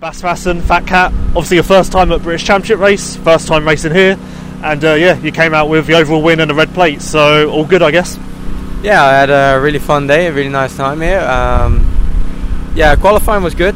Bas 0.00 0.22
Vaessen, 0.22 0.62
Fat 0.62 0.86
Cat, 0.86 1.12
obviously 1.36 1.56
your 1.56 1.62
first 1.62 1.92
time 1.92 2.10
at 2.10 2.22
British 2.22 2.46
Championship 2.46 2.78
race, 2.78 3.16
first 3.16 3.46
time 3.46 3.68
racing 3.68 3.92
here, 3.92 4.18
and 4.62 4.82
uh, 4.82 4.94
yeah, 4.94 5.18
you 5.18 5.30
came 5.30 5.52
out 5.52 5.68
with 5.68 5.86
the 5.86 5.92
overall 5.92 6.22
win 6.22 6.40
and 6.40 6.50
a 6.50 6.54
red 6.54 6.72
plate, 6.72 7.02
so 7.02 7.50
all 7.50 7.66
good, 7.66 7.82
I 7.82 7.90
guess. 7.90 8.18
Yeah, 8.82 9.04
I 9.04 9.12
had 9.12 9.28
a 9.28 9.60
really 9.60 9.78
fun 9.78 10.06
day, 10.06 10.28
a 10.28 10.32
really 10.32 10.48
nice 10.48 10.74
time 10.74 11.02
here. 11.02 11.20
Um, 11.20 11.84
yeah, 12.74 12.96
qualifying 12.96 13.42
was 13.42 13.54
good. 13.54 13.74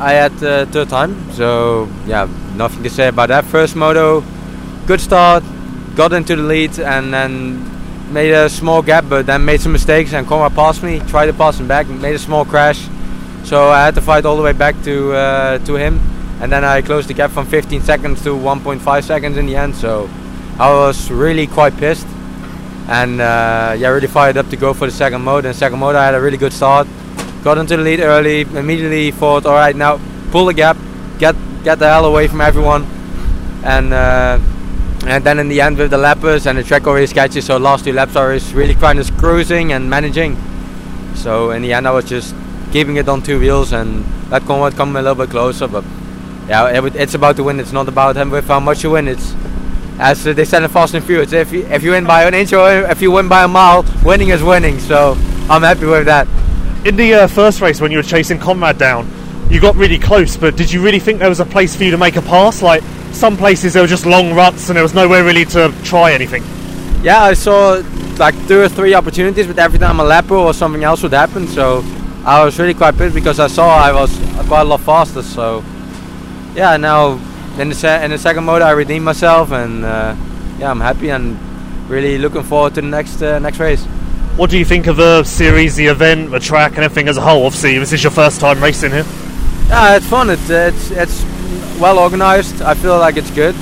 I 0.00 0.14
had 0.14 0.32
uh, 0.42 0.66
third 0.66 0.88
time, 0.88 1.30
so 1.34 1.88
yeah, 2.04 2.28
nothing 2.56 2.82
to 2.82 2.90
say 2.90 3.06
about 3.06 3.28
that. 3.28 3.44
First 3.44 3.76
moto, 3.76 4.24
good 4.88 5.00
start, 5.00 5.44
got 5.94 6.12
into 6.12 6.34
the 6.34 6.42
lead, 6.42 6.80
and 6.80 7.14
then 7.14 8.12
made 8.12 8.32
a 8.32 8.50
small 8.50 8.82
gap, 8.82 9.04
but 9.08 9.24
then 9.26 9.44
made 9.44 9.60
some 9.60 9.70
mistakes 9.70 10.14
and 10.14 10.26
Conrad 10.26 10.52
passed 10.56 10.82
me. 10.82 10.98
Tried 10.98 11.26
to 11.26 11.32
pass 11.32 11.60
him 11.60 11.68
back, 11.68 11.86
made 11.86 12.16
a 12.16 12.18
small 12.18 12.44
crash, 12.44 12.88
so 13.50 13.68
I 13.68 13.84
had 13.84 13.96
to 13.96 14.00
fight 14.00 14.24
all 14.24 14.36
the 14.36 14.44
way 14.44 14.52
back 14.52 14.80
to 14.84 15.12
uh, 15.12 15.58
to 15.66 15.74
him, 15.74 15.98
and 16.40 16.52
then 16.52 16.64
I 16.64 16.82
closed 16.82 17.08
the 17.08 17.14
gap 17.14 17.32
from 17.32 17.46
15 17.46 17.82
seconds 17.82 18.22
to 18.22 18.30
1.5 18.30 19.02
seconds 19.02 19.36
in 19.36 19.46
the 19.46 19.56
end. 19.56 19.74
So 19.74 20.08
I 20.56 20.70
was 20.72 21.10
really 21.10 21.48
quite 21.48 21.76
pissed, 21.76 22.06
and 22.86 23.20
uh, 23.20 23.74
yeah, 23.76 23.88
really 23.88 24.06
fired 24.06 24.36
up 24.36 24.48
to 24.50 24.56
go 24.56 24.72
for 24.72 24.86
the 24.86 24.92
second 24.92 25.22
moto. 25.22 25.48
And 25.48 25.56
second 25.56 25.80
moto, 25.80 25.98
I 25.98 26.04
had 26.04 26.14
a 26.14 26.20
really 26.20 26.36
good 26.36 26.52
start, 26.52 26.86
got 27.42 27.58
into 27.58 27.76
the 27.76 27.82
lead 27.82 27.98
early, 27.98 28.42
immediately 28.42 29.10
thought, 29.10 29.44
all 29.46 29.54
right, 29.54 29.74
now 29.74 29.98
pull 30.30 30.46
the 30.46 30.54
gap, 30.54 30.76
get 31.18 31.34
get 31.64 31.80
the 31.80 31.88
hell 31.88 32.04
away 32.04 32.28
from 32.28 32.40
everyone, 32.40 32.86
and. 33.64 33.92
Uh, 33.92 34.38
and 35.06 35.24
then 35.24 35.38
in 35.38 35.48
the 35.48 35.62
end 35.62 35.78
with 35.78 35.90
the 35.90 35.96
lappers 35.96 36.44
and 36.46 36.58
the 36.58 36.62
track 36.62 36.86
already 36.86 37.06
sketchy 37.06 37.40
so 37.40 37.56
last 37.56 37.86
two 37.86 37.92
laps 37.94 38.14
was 38.14 38.52
really 38.52 38.74
kind 38.74 38.98
of 38.98 39.10
cruising 39.16 39.72
and 39.72 39.88
managing 39.88 40.36
so 41.14 41.52
in 41.52 41.62
the 41.62 41.72
end 41.72 41.88
I 41.88 41.90
was 41.90 42.04
just 42.04 42.34
keeping 42.72 42.96
it 42.96 43.08
on 43.08 43.22
two 43.22 43.38
wheels 43.38 43.72
and 43.72 44.04
that 44.30 44.42
Conrad 44.42 44.74
come 44.74 44.96
a 44.96 45.02
little 45.02 45.14
bit 45.14 45.30
closer. 45.30 45.66
But 45.66 45.84
yeah, 46.48 46.68
it, 46.68 46.96
it's 46.96 47.14
about 47.14 47.36
to 47.36 47.44
win. 47.44 47.60
It's 47.60 47.72
not 47.72 47.88
about 47.88 48.16
with 48.30 48.46
how 48.46 48.60
much 48.60 48.82
you 48.84 48.90
win. 48.90 49.08
It's 49.08 49.34
as 49.98 50.24
they 50.24 50.44
said 50.44 50.62
in 50.62 50.68
Fast 50.70 50.94
and 50.94 51.04
Furious. 51.04 51.32
If 51.32 51.52
you 51.52 51.66
if 51.66 51.82
you 51.82 51.90
win 51.90 52.06
by 52.06 52.24
an 52.24 52.34
inch 52.34 52.52
or 52.52 52.70
if 52.70 53.02
you 53.02 53.10
win 53.10 53.28
by 53.28 53.44
a 53.44 53.48
mile, 53.48 53.84
winning 54.04 54.28
is 54.28 54.42
winning. 54.42 54.78
So 54.78 55.12
I'm 55.48 55.62
happy 55.62 55.86
with 55.86 56.06
that. 56.06 56.26
In 56.86 56.96
the 56.96 57.14
uh, 57.14 57.26
first 57.26 57.60
race, 57.60 57.80
when 57.80 57.90
you 57.90 57.98
were 57.98 58.02
chasing 58.02 58.38
Conrad 58.38 58.78
down, 58.78 59.08
you 59.50 59.60
got 59.60 59.76
really 59.76 59.98
close. 59.98 60.36
But 60.36 60.56
did 60.56 60.72
you 60.72 60.82
really 60.82 60.98
think 60.98 61.18
there 61.18 61.28
was 61.28 61.40
a 61.40 61.44
place 61.44 61.76
for 61.76 61.84
you 61.84 61.90
to 61.90 61.98
make 61.98 62.16
a 62.16 62.22
pass? 62.22 62.62
Like 62.62 62.82
some 63.12 63.36
places 63.36 63.74
there 63.74 63.82
were 63.82 63.88
just 63.88 64.06
long 64.06 64.34
ruts 64.34 64.70
and 64.70 64.76
there 64.76 64.82
was 64.82 64.94
nowhere 64.94 65.24
really 65.24 65.44
to 65.46 65.74
try 65.84 66.12
anything. 66.12 66.42
Yeah, 67.02 67.22
I 67.22 67.34
saw 67.34 67.82
like 68.18 68.34
two 68.46 68.60
or 68.60 68.68
three 68.68 68.94
opportunities, 68.94 69.46
but 69.46 69.58
every 69.58 69.78
time 69.78 70.00
a 70.00 70.04
lapper 70.04 70.38
or 70.38 70.54
something 70.54 70.84
else 70.84 71.02
would 71.02 71.12
happen. 71.12 71.46
So 71.46 71.82
I 72.24 72.44
was 72.44 72.58
really 72.58 72.74
quite 72.74 72.96
pissed 72.96 73.14
because 73.14 73.40
I 73.40 73.46
saw 73.46 73.76
I 73.76 73.92
was 73.92 74.16
quite 74.46 74.62
a 74.62 74.64
lot 74.64 74.80
faster. 74.80 75.22
So 75.22 75.64
yeah, 76.54 76.76
now 76.76 77.12
in 77.58 77.70
the 77.70 78.00
in 78.04 78.10
the 78.10 78.18
second 78.18 78.44
moto 78.44 78.64
I 78.64 78.72
redeemed 78.72 79.04
myself, 79.04 79.52
and 79.52 79.84
uh, 79.84 80.14
yeah, 80.58 80.70
I'm 80.70 80.80
happy 80.80 81.10
and 81.10 81.38
really 81.88 82.18
looking 82.18 82.42
forward 82.42 82.74
to 82.74 82.82
the 82.82 82.86
next 82.86 83.22
uh, 83.22 83.38
next 83.38 83.58
race. 83.58 83.84
What 84.36 84.50
do 84.50 84.58
you 84.58 84.64
think 84.64 84.86
of 84.86 84.96
the 84.96 85.24
series, 85.24 85.76
the 85.76 85.86
event, 85.86 86.30
the 86.30 86.40
track, 86.40 86.76
and 86.76 86.84
everything 86.84 87.08
as 87.08 87.16
a 87.16 87.20
whole? 87.20 87.44
Obviously, 87.46 87.78
this 87.78 87.92
is 87.92 88.02
your 88.02 88.12
first 88.12 88.40
time 88.40 88.62
racing 88.62 88.90
here. 88.92 89.04
Yeah, 89.68 89.96
it's 89.96 90.06
fun. 90.06 90.30
It's 90.30 90.50
it's 90.50 90.90
it's 90.90 91.24
well 91.80 91.98
organized. 91.98 92.62
I 92.62 92.74
feel 92.74 92.98
like 92.98 93.16
it's 93.16 93.30
good. 93.30 93.54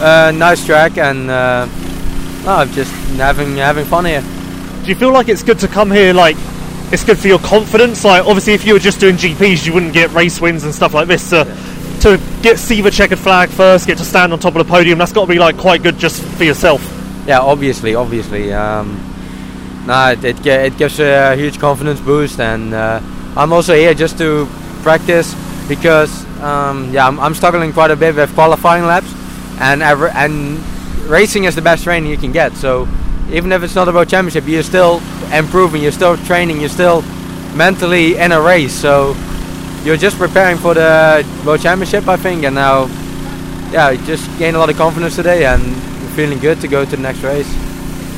Uh, 0.00 0.30
nice 0.34 0.64
track, 0.64 0.96
and 0.96 1.30
uh, 1.30 1.66
oh, 2.46 2.56
I'm 2.60 2.70
just 2.72 2.92
having 3.16 3.56
having 3.56 3.84
fun 3.84 4.06
here. 4.06 4.22
Do 4.82 4.88
you 4.88 4.94
feel 4.94 5.12
like 5.12 5.28
it's 5.28 5.42
good 5.42 5.58
to 5.60 5.68
come 5.68 5.90
here, 5.90 6.14
like 6.14 6.36
it's 6.92 7.04
good 7.04 7.18
for 7.18 7.28
your 7.28 7.38
confidence. 7.38 8.04
Like 8.04 8.24
obviously, 8.24 8.54
if 8.54 8.64
you 8.64 8.72
were 8.72 8.78
just 8.78 9.00
doing 9.00 9.16
GPs, 9.16 9.66
you 9.66 9.72
wouldn't 9.72 9.92
get 9.92 10.10
race 10.12 10.40
wins 10.40 10.64
and 10.64 10.74
stuff 10.74 10.94
like 10.94 11.08
this. 11.08 11.30
To 11.30 11.36
yeah. 11.36 12.00
to 12.00 12.20
get 12.42 12.58
see 12.58 12.80
the 12.80 12.90
checkered 12.90 13.18
flag 13.18 13.50
first, 13.50 13.86
get 13.86 13.98
to 13.98 14.04
stand 14.04 14.32
on 14.32 14.38
top 14.38 14.54
of 14.56 14.66
the 14.66 14.70
podium, 14.70 14.98
that's 14.98 15.12
got 15.12 15.22
to 15.22 15.28
be 15.28 15.38
like 15.38 15.58
quite 15.58 15.82
good 15.82 15.98
just 15.98 16.22
for 16.22 16.44
yourself. 16.44 16.82
Yeah, 17.26 17.40
obviously, 17.40 17.94
obviously. 17.94 18.52
Um, 18.52 18.98
nah, 19.86 20.10
it, 20.10 20.24
it, 20.24 20.46
it 20.46 20.76
gives 20.78 20.98
a 20.98 21.36
huge 21.36 21.58
confidence 21.58 22.00
boost, 22.00 22.40
and 22.40 22.72
uh, 22.72 23.00
I'm 23.36 23.52
also 23.52 23.74
here 23.74 23.94
just 23.94 24.16
to 24.18 24.48
practice 24.82 25.34
because 25.68 26.24
um, 26.40 26.90
yeah, 26.92 27.06
I'm, 27.06 27.20
I'm, 27.20 27.34
struggling 27.34 27.74
quite 27.74 27.90
a 27.90 27.96
bit 27.96 28.14
with 28.14 28.32
qualifying 28.32 28.84
laps, 28.84 29.12
and 29.60 29.82
ever, 29.82 30.08
and 30.08 30.58
racing 31.06 31.44
is 31.44 31.54
the 31.54 31.62
best 31.62 31.84
training 31.84 32.10
you 32.10 32.16
can 32.16 32.32
get. 32.32 32.54
So 32.54 32.88
even 33.30 33.52
if 33.52 33.62
it's 33.62 33.74
not 33.74 33.88
about 33.88 34.08
championship, 34.08 34.48
you're 34.48 34.62
still 34.62 35.00
improving, 35.32 35.82
you're 35.82 35.92
still 35.92 36.16
training, 36.16 36.60
you're 36.60 36.68
still 36.68 37.02
mentally 37.54 38.16
in 38.16 38.32
a 38.32 38.40
race. 38.40 38.72
So 38.72 39.16
you're 39.84 39.96
just 39.96 40.18
preparing 40.18 40.56
for 40.58 40.74
the 40.74 41.26
world 41.44 41.60
championship, 41.60 42.08
I 42.08 42.16
think. 42.16 42.44
And 42.44 42.54
now, 42.54 42.86
yeah, 43.70 43.94
just 44.04 44.26
gained 44.38 44.56
a 44.56 44.58
lot 44.58 44.70
of 44.70 44.76
confidence 44.76 45.16
today 45.16 45.46
and 45.46 45.62
feeling 46.14 46.38
good 46.38 46.60
to 46.60 46.68
go 46.68 46.84
to 46.84 46.90
the 46.90 47.02
next 47.02 47.22
race. 47.22 47.48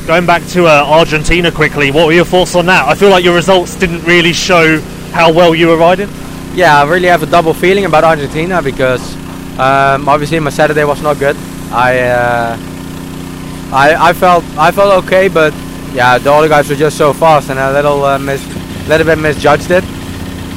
Going 0.07 0.25
back 0.25 0.43
to 0.47 0.65
uh, 0.65 0.85
Argentina 0.87 1.51
quickly, 1.51 1.91
what 1.91 2.07
were 2.07 2.13
your 2.13 2.25
thoughts 2.25 2.55
on 2.55 2.65
that? 2.65 2.87
I 2.87 2.95
feel 2.95 3.09
like 3.09 3.23
your 3.23 3.35
results 3.35 3.75
didn't 3.75 4.03
really 4.03 4.33
show 4.33 4.79
how 5.11 5.31
well 5.31 5.53
you 5.53 5.67
were 5.67 5.77
riding. 5.77 6.09
Yeah, 6.53 6.81
I 6.81 6.89
really 6.89 7.07
have 7.07 7.23
a 7.23 7.27
double 7.27 7.53
feeling 7.53 7.85
about 7.85 8.03
Argentina 8.03 8.61
because 8.61 9.15
um, 9.59 10.09
obviously 10.09 10.39
my 10.39 10.49
Saturday 10.49 10.83
was 10.83 11.01
not 11.01 11.19
good. 11.19 11.37
I 11.71 11.99
uh, 11.99 12.57
I, 13.71 14.09
I 14.09 14.13
felt 14.13 14.43
I 14.57 14.71
felt 14.71 15.05
okay, 15.05 15.29
but 15.29 15.53
yeah, 15.93 16.17
the 16.17 16.31
other 16.31 16.47
guys 16.47 16.69
were 16.69 16.75
just 16.75 16.97
so 16.97 17.13
fast 17.13 17.49
and 17.49 17.59
a 17.59 17.71
little 17.73 18.03
uh, 18.03 18.17
mis 18.17 18.45
little 18.87 19.05
bit 19.05 19.17
misjudged 19.17 19.71
it. 19.71 19.83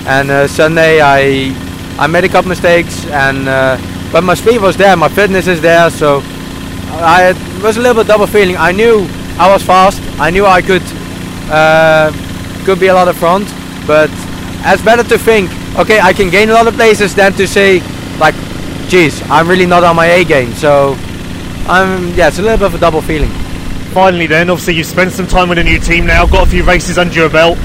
And 0.06 0.31
uh, 0.31 0.47
Sunday 0.49 1.00
I 1.00 1.55
I 1.99 2.06
made 2.06 2.25
a 2.25 2.28
couple 2.28 2.49
mistakes, 2.49 3.06
and 3.06 3.49
uh, 3.49 3.78
but 4.12 4.23
my 4.23 4.34
speed 4.34 4.61
was 4.61 4.77
there, 4.77 4.97
my 4.97 5.09
fitness 5.09 5.47
is 5.47 5.61
there, 5.61 5.91
so 5.91 6.23
I 7.00 7.33
was 7.62 7.77
a 7.77 7.81
little 7.81 8.03
bit 8.03 8.06
double 8.06 8.27
feeling. 8.27 8.56
I 8.56 8.73
knew 8.73 9.06
I 9.39 9.50
was 9.53 9.62
fast, 9.62 10.00
I 10.19 10.31
knew 10.31 10.47
I 10.47 10.62
could 10.62 10.83
uh, 11.50 12.12
could 12.65 12.81
be 12.81 12.89
a 12.89 12.94
lot 12.94 13.09
of 13.09 13.17
front, 13.17 13.53
but 13.87 14.11
it's 14.67 14.83
better 14.83 15.03
to 15.05 15.19
think, 15.19 15.50
okay, 15.78 16.00
I 16.00 16.12
can 16.12 16.31
gain 16.31 16.50
a 16.50 16.55
lot 16.55 16.67
of 16.67 16.75
places 16.75 17.15
than 17.15 17.33
to 17.34 17.47
say 17.47 17.81
like, 18.19 18.34
geez, 18.89 19.23
I'm 19.31 19.49
really 19.49 19.67
not 19.67 19.84
on 19.84 19.97
my 19.97 20.06
A 20.06 20.25
game. 20.25 20.53
So 20.55 20.97
I'm 21.67 22.15
yeah, 22.15 22.28
it's 22.28 22.39
a 22.39 22.43
little 22.43 22.59
bit 22.59 22.67
of 22.67 22.75
a 22.75 22.78
double 22.78 23.03
feeling. 23.03 23.33
Finally, 23.94 24.27
then, 24.27 24.50
obviously, 24.50 24.75
you've 24.75 24.87
spent 24.87 25.12
some 25.12 25.27
time 25.27 25.49
with 25.49 25.56
a 25.56 25.65
new 25.65 25.78
team 25.78 26.05
now, 26.05 26.27
got 26.27 26.47
a 26.47 26.50
few 26.50 26.65
races 26.65 26.99
under 26.99 27.15
your 27.15 27.31
belt. 27.31 27.56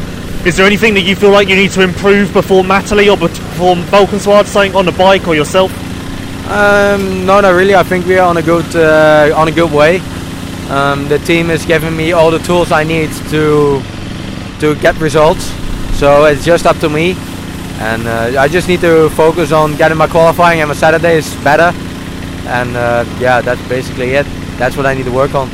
Is 0.46 0.56
there 0.56 0.66
anything 0.66 0.94
that 0.94 1.02
you 1.02 1.16
feel 1.16 1.32
like 1.32 1.50
you 1.50 1.56
need 1.56 1.72
to 1.72 1.82
improve 1.82 2.32
before 2.32 2.64
Matterley 2.64 3.12
or 3.12 3.18
before 3.18 3.76
Valkenswaard, 3.76 4.46
something 4.46 4.76
on 4.76 4.86
the 4.86 4.92
bike 4.92 5.28
or 5.28 5.36
yourself? 5.36 5.72
Um, 6.48 7.26
no, 7.26 7.42
not 7.42 7.50
really. 7.50 7.76
I 7.76 7.84
think 7.84 8.06
we 8.06 8.18
are 8.18 8.30
on 8.30 8.38
a 8.38 8.42
good 8.42 8.76
uh, 8.76 9.34
on 9.36 9.48
a 9.48 9.52
good 9.52 9.72
way. 9.72 9.98
Um, 10.70 11.10
the 11.10 11.20
team 11.20 11.50
is 11.50 11.66
giving 11.66 11.98
me 11.98 12.14
all 12.14 12.32
the 12.32 12.40
tools 12.40 12.72
I 12.72 12.84
need 12.84 13.12
to 13.30 13.82
to 14.60 14.76
get 14.76 14.96
results. 15.00 15.46
So 15.98 16.26
it's 16.26 16.46
just 16.46 16.66
up 16.66 16.78
to 16.78 16.90
me, 16.90 17.16
and 17.80 18.08
uh, 18.08 18.40
I 18.40 18.48
just 18.48 18.68
need 18.68 18.82
to 18.82 19.10
focus 19.10 19.52
on 19.52 19.76
getting 19.76 19.98
my 19.98 20.08
qualifying 20.08 20.62
and 20.62 20.70
my 20.70 20.76
Saturdays 20.76 21.36
better 21.44 21.74
and 22.50 22.76
uh, 22.76 23.06
yeah, 23.20 23.42
that's 23.42 23.62
basically 23.70 24.12
it. 24.12 24.26
That's 24.58 24.76
what 24.76 24.86
I 24.86 24.94
need 24.94 25.06
to 25.06 25.12
work 25.12 25.36
on. 25.36 25.50